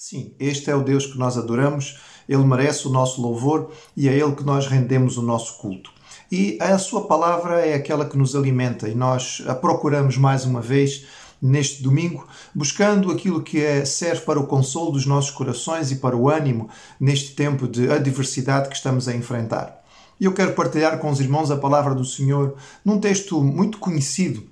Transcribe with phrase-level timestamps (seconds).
[0.00, 4.16] Sim, este é o Deus que nós adoramos, ele merece o nosso louvor e é
[4.16, 5.90] ele que nós rendemos o nosso culto.
[6.30, 10.60] E a sua palavra é aquela que nos alimenta e nós a procuramos mais uma
[10.60, 11.04] vez
[11.42, 16.16] neste domingo, buscando aquilo que é, serve para o consolo dos nossos corações e para
[16.16, 16.68] o ânimo
[17.00, 19.82] neste tempo de adversidade que estamos a enfrentar.
[20.20, 22.54] E eu quero partilhar com os irmãos a palavra do Senhor
[22.84, 24.48] num texto muito conhecido.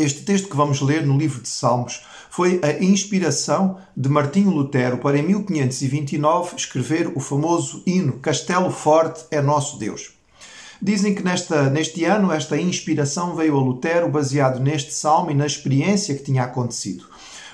[0.00, 4.96] Este texto que vamos ler no livro de Salmos foi a inspiração de Martinho Lutero
[4.96, 10.12] para, em 1529, escrever o famoso hino Castelo Forte é Nosso Deus.
[10.80, 15.44] Dizem que nesta, neste ano esta inspiração veio a Lutero baseado neste salmo e na
[15.44, 17.04] experiência que tinha acontecido.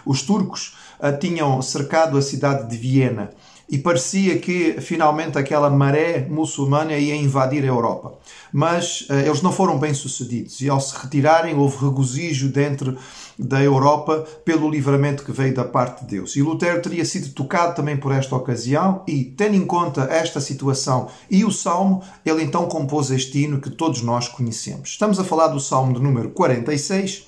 [0.04, 3.32] Os turcos ah, tinham cercado a cidade de Viena
[3.68, 8.14] e parecia que finalmente aquela maré muçulmana ia invadir a Europa.
[8.52, 12.96] Mas uh, eles não foram bem sucedidos e ao se retirarem houve regozijo dentro
[13.36, 16.36] da Europa pelo livramento que veio da parte de Deus.
[16.36, 21.08] E Lutero teria sido tocado também por esta ocasião e, tendo em conta esta situação
[21.28, 24.90] e o Salmo, ele então compôs este hino que todos nós conhecemos.
[24.90, 27.24] Estamos a falar do Salmo de número 46.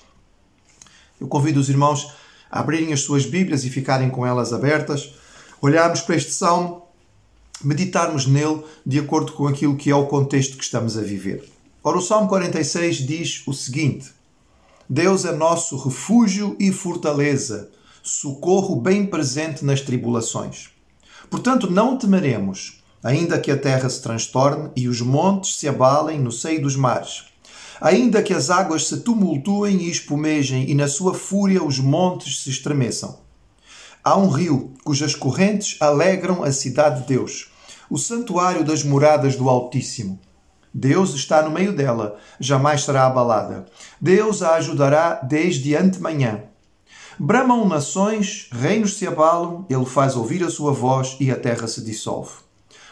[1.20, 2.12] Eu convido os irmãos
[2.50, 5.12] a abrirem as suas Bíblias e ficarem com elas abertas
[5.60, 6.82] olharmos para este salmo,
[7.62, 11.48] meditarmos nele de acordo com aquilo que é o contexto que estamos a viver.
[11.82, 14.10] Ora, o Salmo 46 diz o seguinte:
[14.88, 17.70] Deus é nosso refúgio e fortaleza,
[18.02, 20.70] socorro bem presente nas tribulações.
[21.30, 26.32] Portanto, não temeremos, ainda que a terra se transtorne e os montes se abalem no
[26.32, 27.24] seio dos mares.
[27.80, 32.50] Ainda que as águas se tumultuem e espumejem e na sua fúria os montes se
[32.50, 33.27] estremeçam.
[34.08, 37.50] Há um rio cujas correntes alegram a cidade de Deus,
[37.90, 40.18] o santuário das moradas do Altíssimo.
[40.72, 43.66] Deus está no meio dela, jamais será abalada.
[44.00, 46.44] Deus a ajudará desde antemanhã.
[47.18, 51.84] Bramam nações, reinos se abalam, ele faz ouvir a sua voz e a terra se
[51.84, 52.32] dissolve.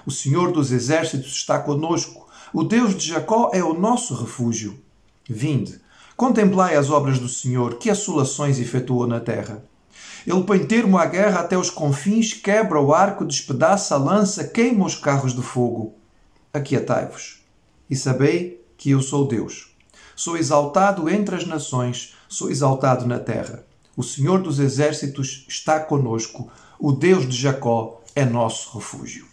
[0.04, 4.78] O Senhor dos exércitos está conosco, o Deus de Jacó é o nosso refúgio.
[5.26, 5.80] Vinde,
[6.14, 9.64] contemplai as obras do Senhor, que assolações efetuou na terra.
[10.26, 14.84] Ele põe termo à guerra até os confins, quebra o arco, despedaça a lança, queima
[14.84, 15.94] os carros de fogo.
[16.52, 17.42] Aquietai-vos
[17.88, 19.70] e sabei que eu sou Deus.
[20.16, 23.64] Sou exaltado entre as nações, sou exaltado na terra.
[23.96, 29.26] O Senhor dos exércitos está conosco, o Deus de Jacó é nosso refúgio.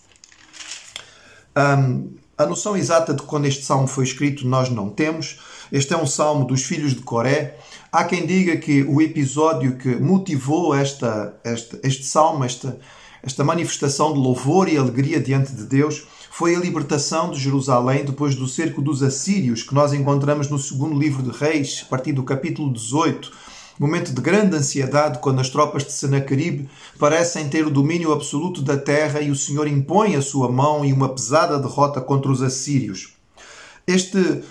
[1.55, 5.39] Um, a noção exata de quando este salmo foi escrito nós não temos.
[5.71, 7.57] Este é um salmo dos filhos de Coré.
[7.93, 12.79] Há quem diga que o episódio que motivou esta, este, este salmo, esta,
[13.21, 18.33] esta manifestação de louvor e alegria diante de Deus, foi a libertação de Jerusalém depois
[18.33, 22.23] do cerco dos assírios, que nós encontramos no segundo livro de Reis, a partir do
[22.23, 23.31] capítulo 18.
[23.77, 26.67] Momento de grande ansiedade quando as tropas de Senaqueribe
[26.97, 30.91] parecem ter o domínio absoluto da terra e o Senhor impõe a sua mão em
[30.91, 33.13] uma pesada derrota contra os assírios.
[33.85, 34.41] Este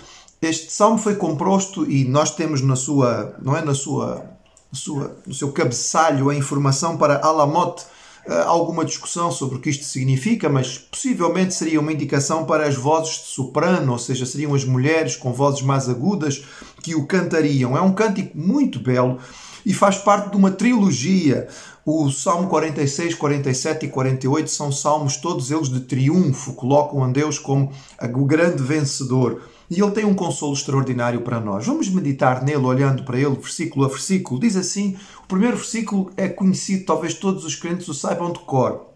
[0.45, 4.25] este salmo foi composto e nós temos na sua, não é na sua,
[4.71, 7.83] na sua no seu cabeçalho a informação para Alamot,
[8.25, 12.75] eh, alguma discussão sobre o que isto significa, mas possivelmente seria uma indicação para as
[12.75, 16.43] vozes de soprano, ou seja, seriam as mulheres com vozes mais agudas
[16.81, 17.77] que o cantariam.
[17.77, 19.19] É um cântico muito belo
[19.65, 21.47] e faz parte de uma trilogia.
[21.85, 27.37] O Salmo 46, 47 e 48 são salmos todos eles de triunfo, colocam a Deus
[27.37, 27.71] como
[28.01, 31.65] o grande vencedor e ele tem um consolo extraordinário para nós.
[31.65, 34.39] Vamos meditar nele, olhando para ele, versículo a versículo.
[34.39, 38.87] Diz assim: o primeiro versículo é conhecido, talvez todos os crentes o saibam de cor.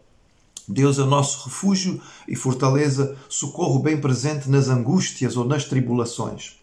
[0.67, 6.57] Deus é nosso refúgio e fortaleza, socorro bem presente nas angústias ou nas tribulações.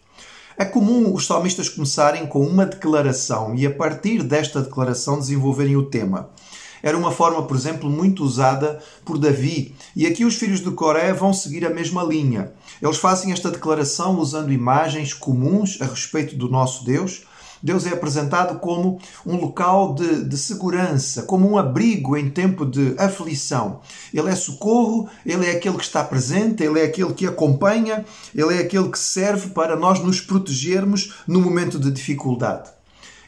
[0.57, 5.87] É comum os salmistas começarem com uma declaração e, a partir desta declaração, desenvolverem o
[5.87, 6.29] tema
[6.85, 9.73] era uma forma, por exemplo, muito usada por Davi.
[9.95, 12.51] E aqui os filhos de Coré vão seguir a mesma linha.
[12.79, 17.23] Eles fazem esta declaração usando imagens comuns a respeito do nosso Deus.
[17.63, 22.93] Deus é apresentado como um local de, de, segurança, como um abrigo em tempo de
[22.99, 23.79] aflição.
[24.13, 28.05] Ele é socorro, ele é aquele que está presente, ele é aquele que acompanha,
[28.35, 32.74] ele é aquele que serve para nós nos protegermos no momento de dificuldade.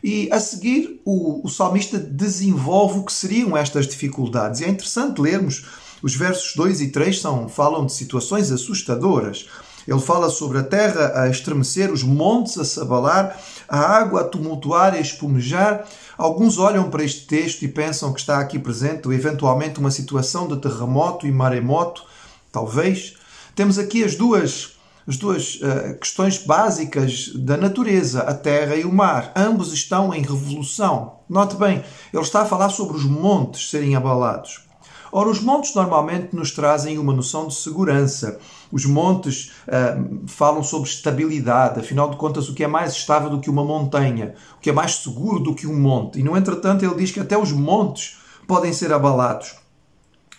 [0.03, 4.61] E a seguir, o, o salmista desenvolve o que seriam estas dificuldades.
[4.61, 5.65] E é interessante lermos
[6.01, 9.47] os versos 2 e 3 são, falam de situações assustadoras.
[9.87, 13.39] Ele fala sobre a terra a estremecer, os montes a se abalar,
[13.69, 15.87] a água a tumultuar e a espumejar.
[16.17, 20.57] Alguns olham para este texto e pensam que está aqui presente eventualmente uma situação de
[20.57, 22.03] terremoto e maremoto.
[22.51, 23.15] Talvez.
[23.55, 24.76] Temos aqui as duas
[25.07, 29.31] as duas uh, questões básicas da natureza, a terra e o mar.
[29.35, 31.19] Ambos estão em revolução.
[31.29, 31.81] Note bem,
[32.13, 34.67] ele está a falar sobre os montes serem abalados.
[35.09, 38.37] Ora, os montes normalmente nos trazem uma noção de segurança.
[38.69, 43.39] Os montes uh, falam sobre estabilidade, afinal de contas, o que é mais estável do
[43.39, 46.19] que uma montanha, o que é mais seguro do que um monte.
[46.19, 49.55] E, no entretanto, ele diz que até os montes podem ser abalados.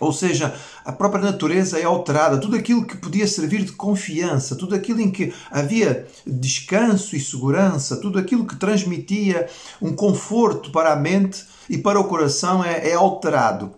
[0.01, 0.55] Ou seja,
[0.85, 5.11] a própria natureza é alterada, tudo aquilo que podia servir de confiança, tudo aquilo em
[5.11, 9.49] que havia descanso e segurança, tudo aquilo que transmitia
[9.83, 13.73] um conforto para a mente e para o coração é, é alterado.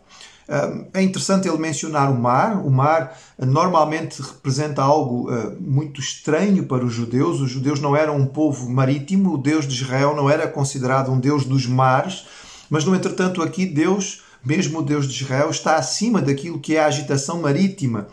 [0.92, 2.66] É interessante ele mencionar o mar.
[2.66, 7.40] O mar normalmente representa algo eh, muito estranho para os judeus.
[7.40, 11.20] Os judeus não eram um povo marítimo, o Deus de Israel não era considerado um
[11.20, 12.26] Deus dos mares,
[12.68, 16.80] mas, no entretanto, aqui Deus mesmo o Deus de Israel, está acima daquilo que é
[16.80, 18.08] a agitação marítima.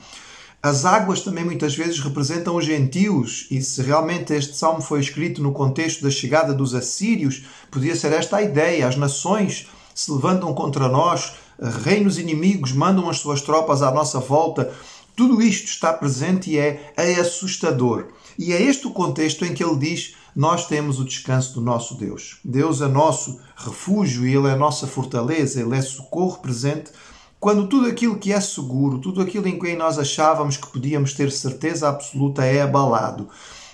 [0.61, 5.41] As águas também muitas vezes representam os gentios, e se realmente este salmo foi escrito
[5.41, 10.53] no contexto da chegada dos assírios, podia ser esta a ideia: as nações se levantam
[10.53, 14.71] contra nós, reinos inimigos mandam as suas tropas à nossa volta.
[15.15, 18.07] Tudo isto está presente e é, é assustador.
[18.37, 21.95] E é este o contexto em que ele diz: Nós temos o descanso do nosso
[21.95, 22.37] Deus.
[22.45, 26.91] Deus é nosso refúgio e Ele é nossa fortaleza, Ele é socorro presente.
[27.39, 31.31] Quando tudo aquilo que é seguro, tudo aquilo em que nós achávamos que podíamos ter
[31.31, 33.27] certeza absoluta é abalado.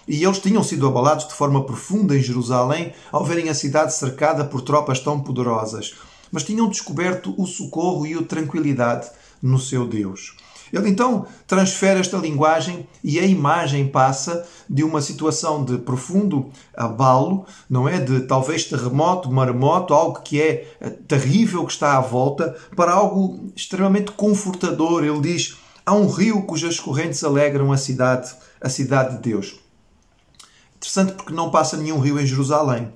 [0.08, 4.46] E eles tinham sido abalados de forma profunda em Jerusalém ao verem a cidade cercada
[4.46, 5.96] por tropas tão poderosas.
[6.32, 9.10] Mas tinham descoberto o socorro e a tranquilidade
[9.42, 10.34] no seu Deus.
[10.74, 17.46] Ele então transfere esta linguagem e a imagem passa de uma situação de profundo abalo,
[17.70, 18.00] não é?
[18.00, 23.52] De talvez terremoto, maremoto, algo que é eh, terrível que está à volta, para algo
[23.56, 25.04] extremamente confortador.
[25.04, 29.60] Ele diz: há um rio cujas correntes alegram a cidade, a cidade de Deus.
[30.78, 32.92] Interessante porque não passa nenhum rio em Jerusalém.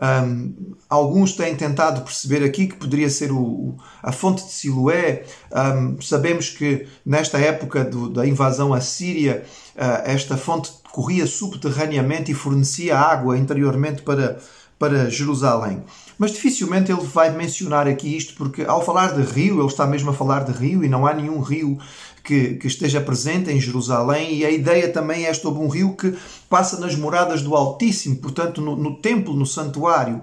[0.00, 5.24] Um, alguns têm tentado perceber aqui que poderia ser o, a fonte de Siloé.
[5.52, 9.44] Um, sabemos que nesta época do, da invasão assíria,
[9.76, 14.38] uh, esta fonte corria subterraneamente e fornecia água interiormente para,
[14.78, 15.84] para Jerusalém.
[16.18, 20.10] Mas dificilmente ele vai mencionar aqui isto, porque ao falar de rio, ele está mesmo
[20.10, 21.78] a falar de rio e não há nenhum rio
[22.22, 26.14] que, que, esteja presente em Jerusalém, e a ideia também é sobre um rio que
[26.48, 30.20] passa nas moradas do Altíssimo, portanto, no, no templo, no santuário.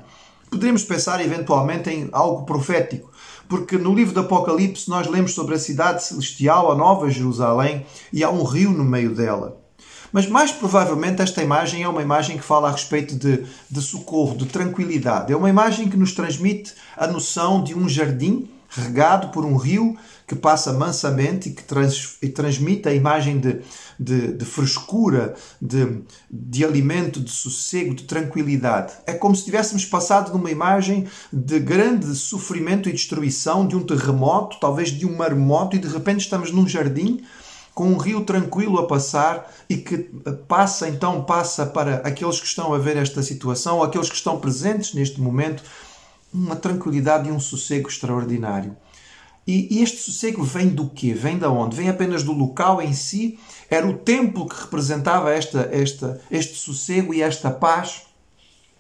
[0.50, 3.12] Poderíamos pensar eventualmente em algo profético,
[3.50, 8.24] porque no livro do Apocalipse nós lemos sobre a cidade celestial, a Nova Jerusalém, e
[8.24, 9.58] há um rio no meio dela.
[10.12, 14.38] Mas mais provavelmente esta imagem é uma imagem que fala a respeito de, de socorro,
[14.38, 15.34] de tranquilidade.
[15.34, 18.50] É uma imagem que nos transmite a noção de um jardim
[18.82, 19.98] regado por um rio
[20.28, 23.62] que passa mansamente e que trans, e transmite a imagem de,
[24.00, 28.94] de, de frescura, de, de alimento, de sossego, de tranquilidade.
[29.06, 34.58] É como se tivéssemos passado numa imagem de grande sofrimento e destruição, de um terremoto,
[34.60, 37.24] talvez de um maremoto, e de repente estamos num jardim
[37.78, 40.10] com um rio tranquilo a passar e que
[40.48, 44.96] passa então passa para aqueles que estão a ver esta situação, aqueles que estão presentes
[44.96, 45.62] neste momento,
[46.34, 48.76] uma tranquilidade e um sossego extraordinário.
[49.48, 51.14] E, este sossego vem do quê?
[51.14, 51.76] Vem da onde?
[51.76, 53.40] Vem apenas do local em si?
[53.70, 58.04] Era o templo que representava esta, esta, este sossego e esta paz?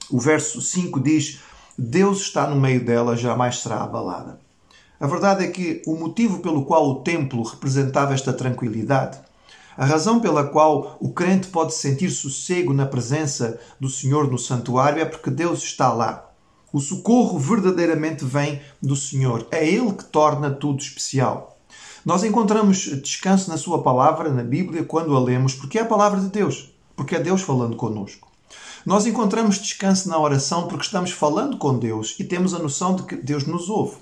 [0.09, 1.39] O verso 5 diz:
[1.77, 4.39] Deus está no meio dela, jamais será abalada.
[4.99, 9.19] A verdade é que o motivo pelo qual o templo representava esta tranquilidade,
[9.77, 14.99] a razão pela qual o crente pode sentir sossego na presença do Senhor no santuário
[14.99, 16.26] é porque Deus está lá.
[16.77, 19.47] O socorro verdadeiramente vem do Senhor.
[19.49, 21.57] É Ele que torna tudo especial.
[22.05, 26.19] Nós encontramos descanso na Sua palavra, na Bíblia, quando a lemos, porque é a palavra
[26.21, 28.27] de Deus, porque é Deus falando conosco.
[28.85, 33.01] Nós encontramos descanso na oração porque estamos falando com Deus e temos a noção de
[33.07, 33.97] que Deus nos ouve.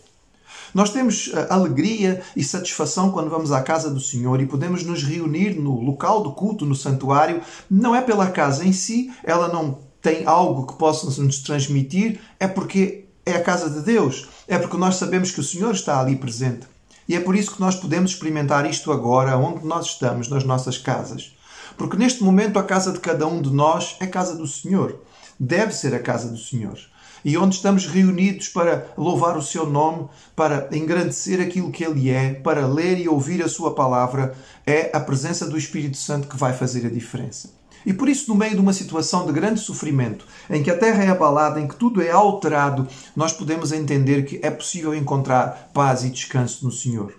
[0.73, 5.01] Nós temos eh, alegria e satisfação quando vamos à casa do Senhor e podemos nos
[5.01, 7.39] reunir no local do culto, no santuário.
[7.71, 12.47] Não é pela casa em si, ela não tem algo que possa nos transmitir, é
[12.47, 14.27] porque é a casa de Deus.
[14.47, 16.67] É porque nós sabemos que o Senhor está ali presente.
[17.09, 20.77] E é por isso que nós podemos experimentar isto agora, onde nós estamos, nas nossas
[20.77, 21.35] casas.
[21.75, 25.01] Porque neste momento a casa de cada um de nós é casa do Senhor.
[25.39, 26.77] Deve ser a casa do Senhor.
[27.23, 32.35] E onde estamos reunidos para louvar o seu nome, para engrandecer aquilo que ele é,
[32.35, 34.35] para ler e ouvir a sua palavra,
[34.67, 37.64] é a presença do Espírito Santo que vai fazer a diferença.
[37.85, 41.03] E por isso, no meio de uma situação de grande sofrimento, em que a terra
[41.03, 46.03] é abalada, em que tudo é alterado, nós podemos entender que é possível encontrar paz
[46.03, 47.13] e descanso no Senhor.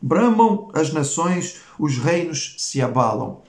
[0.00, 3.42] Bramam as nações, os reinos se abalam.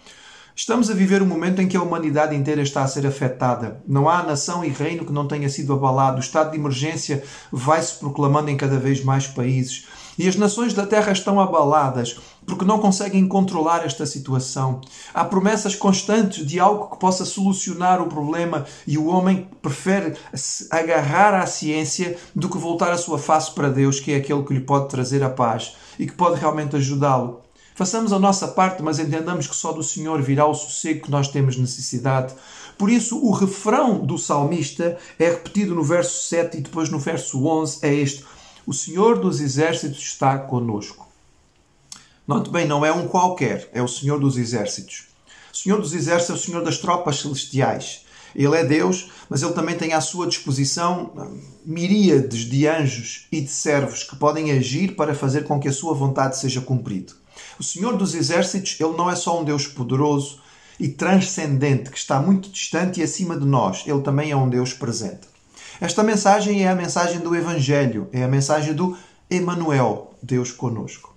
[0.56, 3.82] Estamos a viver um momento em que a humanidade inteira está a ser afetada.
[3.88, 6.18] Não há nação e reino que não tenha sido abalado.
[6.18, 9.88] O estado de emergência vai se proclamando em cada vez mais países.
[10.20, 14.82] E as nações da Terra estão abaladas porque não conseguem controlar esta situação.
[15.14, 20.18] Há promessas constantes de algo que possa solucionar o problema e o homem prefere
[20.72, 24.54] agarrar à ciência do que voltar a sua face para Deus, que é aquele que
[24.54, 27.40] lhe pode trazer a paz e que pode realmente ajudá-lo.
[27.74, 31.30] Façamos a nossa parte, mas entendamos que só do Senhor virá o sossego que nós
[31.30, 32.34] temos necessidade.
[32.78, 37.48] Por isso, o refrão do salmista é repetido no verso 7 e depois no verso
[37.48, 38.26] 11 é este:
[38.70, 41.08] O Senhor dos exércitos está conosco.
[42.28, 45.08] Note bem, não é um qualquer, é o Senhor dos exércitos.
[45.52, 48.06] O Senhor dos exércitos é o Senhor das tropas celestiais.
[48.36, 53.42] Ele é Deus, mas ele também tem à sua disposição hum, miríades de anjos e
[53.42, 57.14] de servos que podem agir para fazer com que a sua vontade seja cumprida.
[57.60, 60.42] O Senhor dos Exércitos, ele não é só um Deus poderoso
[60.80, 64.74] e transcendente que está muito distante e acima de nós, ele também é um Deus
[64.74, 65.29] presente.
[65.82, 68.98] Esta mensagem é a mensagem do Evangelho, é a mensagem do
[69.32, 71.16] Emanuel, Deus conosco.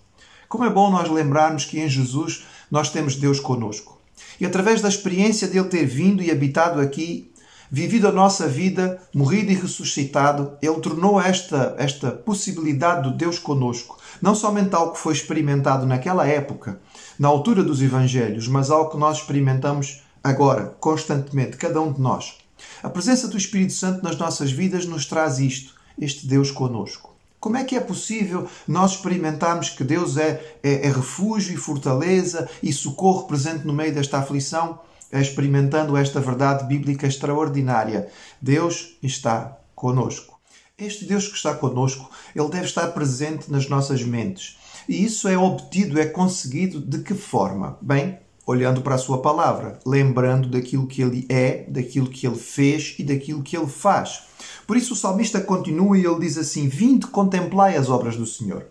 [0.49, 3.99] Como é bom nós lembrarmos que em Jesus nós temos Deus conosco.
[4.41, 7.33] E através da experiência dele ter vindo e habitado aqui,
[7.73, 13.99] vivido a nossa vida, morrido e ressuscitado, ele tornou esta, esta possibilidade do Deus conosco,
[14.21, 16.79] não somente algo que foi experimentado naquela época,
[17.19, 22.42] na altura dos Evangelhos, mas algo que nós experimentamos agora, constantemente, cada um de nós.
[22.83, 27.15] A presença do Espírito Santo nas nossas vidas nos traz isto, este Deus conosco.
[27.39, 32.49] Como é que é possível nós experimentarmos que Deus é, é, é refúgio e fortaleza
[32.63, 34.81] e socorro presente no meio desta aflição?
[35.21, 38.09] experimentando esta verdade bíblica extraordinária.
[38.41, 40.41] Deus está conosco.
[40.79, 44.57] Este Deus que está conosco, ele deve estar presente nas nossas mentes.
[44.89, 47.77] E isso é obtido, é conseguido de que forma?
[47.83, 52.97] Bem, olhando para a sua palavra, lembrando daquilo que ele é, daquilo que ele fez
[52.99, 54.23] e daquilo que ele faz.
[54.67, 58.67] Por isso o salmista continua e ele diz assim: Vinde contemplai as obras do Senhor.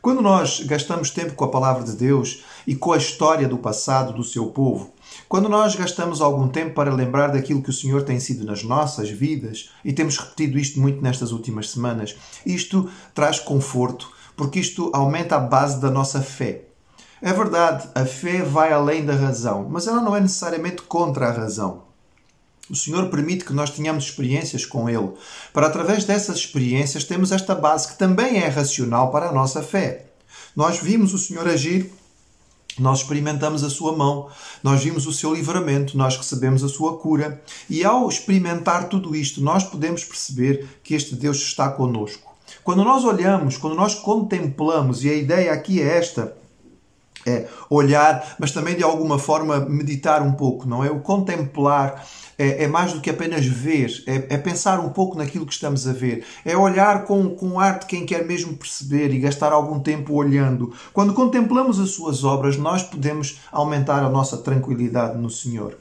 [0.00, 4.12] Quando nós gastamos tempo com a palavra de Deus e com a história do passado
[4.12, 4.92] do seu povo,
[5.28, 9.08] quando nós gastamos algum tempo para lembrar daquilo que o Senhor tem sido nas nossas
[9.08, 15.36] vidas, e temos repetido isto muito nestas últimas semanas, isto traz conforto, porque isto aumenta
[15.36, 16.73] a base da nossa fé.
[17.26, 21.32] É verdade, a fé vai além da razão, mas ela não é necessariamente contra a
[21.32, 21.84] razão.
[22.68, 25.10] O Senhor permite que nós tenhamos experiências com Ele,
[25.50, 30.04] para através dessas experiências termos esta base que também é racional para a nossa fé.
[30.54, 31.90] Nós vimos o Senhor agir
[32.78, 34.28] nós experimentamos a sua mão,
[34.62, 37.40] nós vimos o seu livramento, nós recebemos a sua cura.
[37.70, 42.34] E ao experimentar tudo isto, nós podemos perceber que este Deus está conosco.
[42.64, 46.36] Quando nós olhamos, quando nós contemplamos, e a ideia aqui é esta,
[47.26, 50.90] é olhar, mas também de alguma forma meditar um pouco, não é?
[50.90, 52.04] O contemplar
[52.38, 55.86] é, é mais do que apenas ver, é, é, pensar um pouco naquilo que estamos
[55.86, 60.14] a ver, é olhar com, com arte quem quer mesmo perceber e gastar algum tempo
[60.14, 60.72] olhando.
[60.92, 65.76] Quando contemplamos as suas obras, nós podemos aumentar a nossa tranquilidade no Senhor.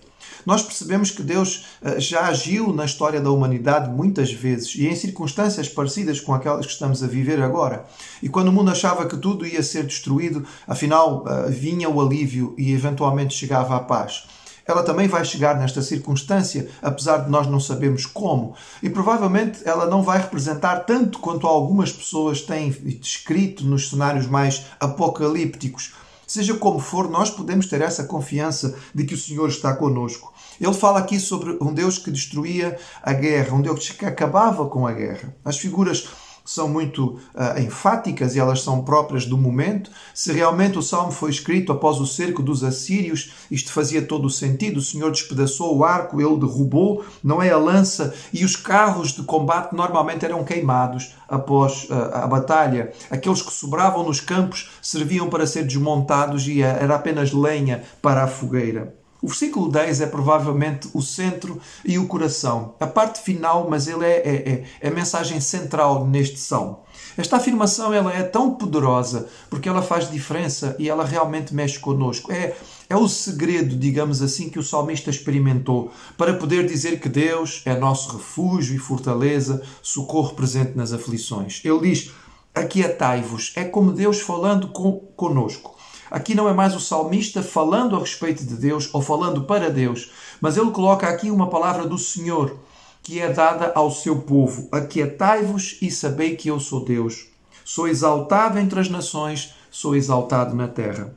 [0.45, 4.95] Nós percebemos que Deus eh, já agiu na história da humanidade muitas vezes e em
[4.95, 7.85] circunstâncias parecidas com aquelas que estamos a viver agora.
[8.21, 12.53] E quando o mundo achava que tudo ia ser destruído, afinal eh, vinha o alívio
[12.57, 14.23] e eventualmente chegava a paz.
[14.65, 19.85] Ela também vai chegar nesta circunstância, apesar de nós não sabermos como, e provavelmente ela
[19.85, 25.91] não vai representar tanto quanto algumas pessoas têm descrito nos cenários mais apocalípticos.
[26.33, 30.33] Seja como for, nós podemos ter essa confiança de que o Senhor está conosco.
[30.59, 34.87] Ele fala aqui sobre um Deus que destruía a guerra, um Deus que acabava com
[34.87, 35.35] a guerra.
[35.45, 36.09] As figuras
[36.45, 39.89] são muito uh, enfáticas e elas são próprias do momento.
[40.13, 44.29] Se realmente o salmo foi escrito após o cerco dos assírios, isto fazia todo o
[44.29, 44.77] sentido.
[44.77, 49.23] O Senhor despedaçou o arco, ele derrubou, não é a lança, e os carros de
[49.23, 52.91] combate normalmente eram queimados após uh, a batalha.
[53.09, 58.27] Aqueles que sobravam nos campos serviam para ser desmontados e era apenas lenha para a
[58.27, 59.02] fogueira.
[59.23, 62.75] O versículo 10 é provavelmente o centro e o coração.
[62.77, 66.81] A parte final, mas ele é, é, é, é a mensagem central neste salmo.
[67.15, 72.33] Esta afirmação ela é tão poderosa porque ela faz diferença e ela realmente mexe conosco.
[72.33, 72.53] É,
[72.89, 77.77] é o segredo, digamos assim, que o salmista experimentou para poder dizer que Deus é
[77.77, 81.61] nosso refúgio e fortaleza, socorro presente nas aflições.
[81.63, 82.11] Ele diz:
[82.53, 83.53] Aquietai-vos.
[83.55, 85.77] É como Deus falando com, conosco.
[86.13, 90.12] Aqui não é mais o salmista falando a respeito de Deus ou falando para Deus,
[90.39, 92.55] mas ele coloca aqui uma palavra do Senhor
[93.01, 97.25] que é dada ao seu povo: Aquietai-vos e sabei que eu sou Deus.
[97.65, 101.15] Sou exaltado entre as nações, sou exaltado na terra.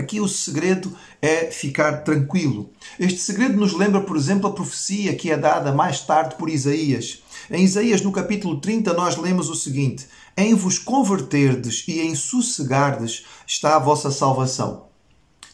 [0.00, 2.70] Aqui o segredo é ficar tranquilo.
[2.98, 7.22] Este segredo nos lembra, por exemplo, a profecia que é dada mais tarde por Isaías.
[7.50, 13.26] Em Isaías, no capítulo 30, nós lemos o seguinte: Em vos converterdes e em sossegardes
[13.46, 14.86] está a vossa salvação.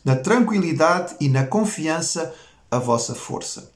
[0.05, 2.33] Na tranquilidade e na confiança,
[2.71, 3.73] a vossa força.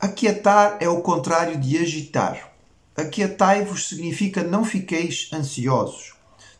[0.00, 2.50] Aquietar é o contrário de agitar.
[2.96, 6.14] Aquietai-vos significa não fiqueis ansiosos,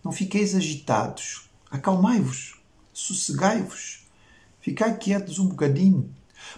[0.05, 1.49] não fiqueis agitados.
[1.71, 2.58] Acalmai-vos,
[2.99, 4.01] sossegai-vos,
[4.61, 6.11] ficai quietos um bocadinho,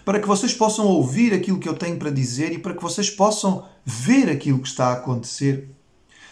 [0.03, 3.09] para que vocês possam ouvir aquilo que eu tenho para dizer e para que vocês
[3.09, 5.69] possam ver aquilo que está a acontecer.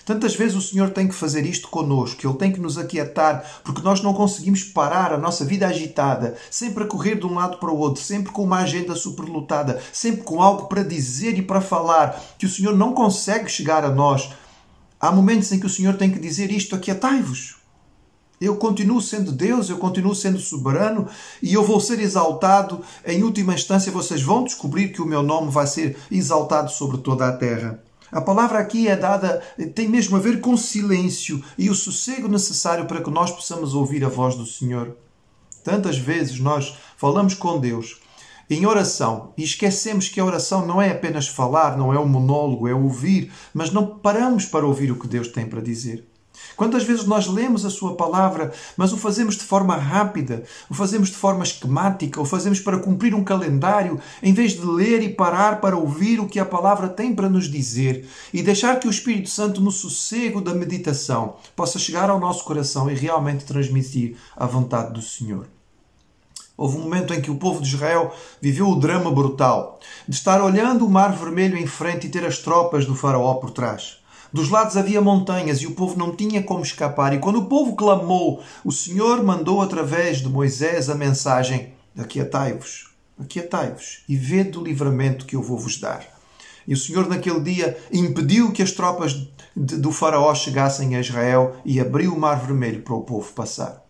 [0.04, 3.84] Tantas vezes o Senhor tem que fazer isto conosco, Ele tem que nos aquietar, porque
[3.84, 7.72] nós não conseguimos parar a nossa vida agitada, sempre a correr de um lado para
[7.72, 12.20] o outro, sempre com uma agenda superlotada, sempre com algo para dizer e para falar,
[12.40, 14.32] que o Senhor não consegue chegar a nós.
[15.00, 17.59] Há momentos em que o Senhor tem que dizer isto: aquietai-vos.
[18.40, 21.08] Eu continuo sendo Deus, eu continuo sendo soberano
[21.42, 22.82] e eu vou ser exaltado.
[23.06, 27.28] Em última instância, vocês vão descobrir que o meu nome vai ser exaltado sobre toda
[27.28, 27.84] a terra.
[28.12, 29.44] A palavra aqui é dada,
[29.76, 34.04] tem mesmo a ver com silêncio e o sossego necessário para que nós possamos ouvir
[34.04, 34.96] a voz do Senhor.
[35.64, 38.00] Tantas vezes nós falamos com Deus
[38.50, 42.68] em oração e esquecemos que a oração não é apenas falar, não é um monólogo,
[42.68, 46.09] é ouvir, mas não paramos para ouvir o que Deus tem para dizer.
[46.56, 51.10] Quantas vezes nós lemos a Sua palavra, mas o fazemos de forma rápida, o fazemos
[51.10, 55.62] de forma esquemática, o fazemos para cumprir um calendário, em vez de ler e parar
[55.62, 59.30] para ouvir o que a palavra tem para nos dizer e deixar que o Espírito
[59.30, 64.94] Santo, no sossego da meditação, possa chegar ao nosso coração e realmente transmitir a vontade
[64.94, 65.48] do Senhor.
[66.60, 70.42] Houve um momento em que o povo de Israel viveu o drama brutal de estar
[70.42, 74.00] olhando o Mar Vermelho em frente e ter as tropas do Faraó por trás.
[74.32, 77.14] Dos lados havia montanhas e o povo não tinha como escapar.
[77.14, 84.04] E quando o povo clamou, o Senhor mandou através de Moisés a mensagem: Aquietai-vos, aquietai-vos
[84.08, 86.06] e vede o livramento que eu vou vos dar.
[86.68, 91.80] E o Senhor, naquele dia, impediu que as tropas do Faraó chegassem a Israel e
[91.80, 93.84] abriu o Mar Vermelho para o povo passar.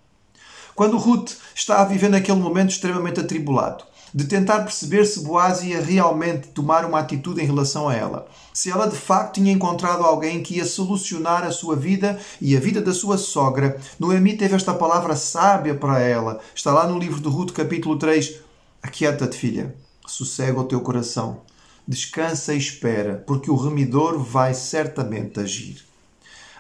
[0.74, 5.82] Quando Ruth está a viver naquele momento extremamente atribulado, de tentar perceber se Boaz ia
[5.82, 8.28] realmente tomar uma atitude em relação a ela.
[8.54, 12.60] Se ela de facto tinha encontrado alguém que ia solucionar a sua vida e a
[12.60, 13.80] vida da sua sogra.
[14.00, 16.40] Noemi teve esta palavra sábia para ela.
[16.54, 18.36] Está lá no livro de Ruth, capítulo 3.
[18.82, 19.76] Aquieta-te, filha.
[20.08, 21.42] Sossega o teu coração.
[21.88, 25.90] Descansa e espera, porque o remidor vai certamente agir.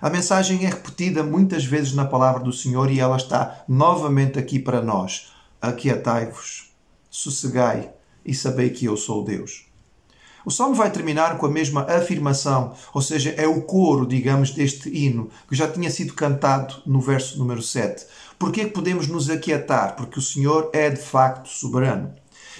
[0.02, 4.58] A mensagem é repetida muitas vezes na palavra do Senhor e ela está novamente aqui
[4.58, 5.34] para nós.
[5.62, 6.69] Aquietai-vos
[7.10, 7.92] sossegai
[8.26, 9.70] e sabei que eu sou Deus.
[10.46, 14.90] O salmo vai terminar com a mesma afirmação, ou seja, é o coro, digamos, deste
[14.90, 18.06] hino que já tinha sido cantado no verso número 7.
[18.38, 19.96] Porquê que podemos nos aquietar?
[19.96, 22.16] Porque o Senhor é de facto soberano.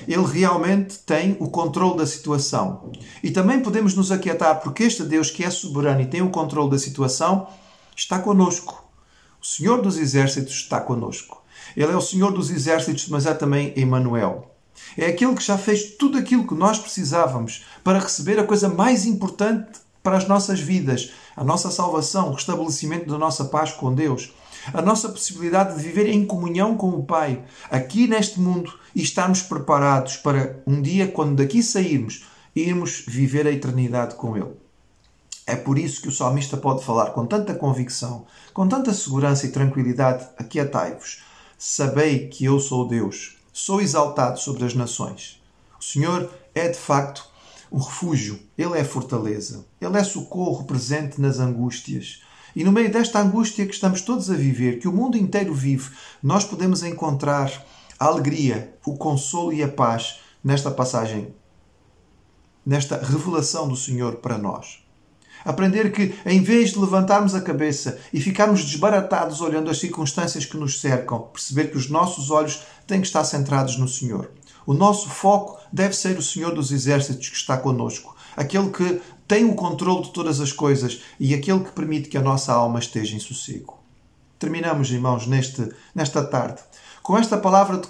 [0.08, 2.92] Ele realmente tem o controle da situação.
[3.24, 6.70] E também podemos nos aquietar porque este Deus que é soberano e tem o controle
[6.70, 7.48] da situação
[7.96, 8.84] está conosco.
[9.42, 11.39] O Senhor dos Exércitos está conosco.
[11.76, 14.50] Ele é o Senhor dos exércitos, mas é também Emmanuel.
[14.98, 19.06] É aquele que já fez tudo aquilo que nós precisávamos para receber a coisa mais
[19.06, 24.34] importante para as nossas vidas, a nossa salvação, o restabelecimento da nossa paz com Deus,
[24.74, 29.42] a nossa possibilidade de viver em comunhão com o Pai, aqui neste mundo e estarmos
[29.42, 34.54] preparados para um dia, quando daqui sairmos, irmos viver a eternidade com Ele.
[35.46, 39.52] É por isso que o salmista pode falar com tanta convicção, com tanta segurança e
[39.52, 41.24] tranquilidade: Aquietai-vos
[41.62, 45.44] Sabei que eu sou Deus, sou exaltado sobre as nações.
[45.78, 47.28] O Senhor é de facto
[47.70, 52.22] um refúgio, Ele é fortaleza, Ele é socorro presente nas angústias.
[52.56, 55.92] E no meio desta angústia que estamos todos a viver, que o mundo inteiro vive,
[56.24, 57.52] nós podemos encontrar
[58.00, 61.36] a alegria, o consolo e a paz nesta passagem,
[62.66, 64.82] nesta revelação do Senhor para nós.
[65.46, 70.58] Aprender que, em vez de levantarmos a cabeça e ficarmos desbaratados olhando as circunstâncias que
[70.58, 74.32] nos cercam, perceber que os nossos olhos têm que estar centrados no Senhor.
[74.66, 79.46] O nosso foco deve ser o Senhor dos Exércitos que está conosco, aquele que tem
[79.46, 83.16] o controle de todas as coisas e aquele que permite que a nossa alma esteja
[83.16, 83.80] em sossego.
[84.38, 86.62] Terminamos, irmãos, neste, nesta tarde
[87.10, 87.82] com esta palavra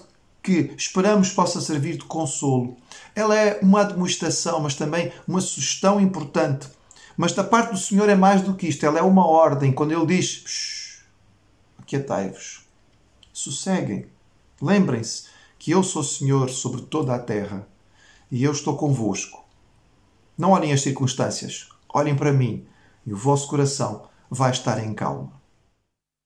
[0.42, 2.78] que esperamos possa servir de consolo.
[3.14, 6.70] Ela é uma demonstração, mas também uma sugestão importante
[7.20, 8.86] mas da parte do Senhor é mais do que isto.
[8.86, 9.74] Ela é uma ordem.
[9.74, 11.04] Quando Ele diz:
[11.78, 12.62] Aquietai-vos,
[13.34, 14.06] sosseguem.
[14.62, 15.26] Lembrem-se
[15.58, 17.68] que eu sou Senhor sobre toda a terra
[18.32, 19.44] e eu estou convosco.
[20.38, 22.66] Não olhem as circunstâncias, olhem para mim
[23.06, 25.39] e o vosso coração vai estar em calma.